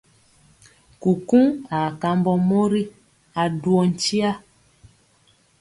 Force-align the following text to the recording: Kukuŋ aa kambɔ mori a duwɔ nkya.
Kukuŋ 1.01 1.45
aa 1.77 1.89
kambɔ 2.01 2.33
mori 2.49 2.83
a 3.41 3.43
duwɔ 3.61 3.81
nkya. 3.91 4.31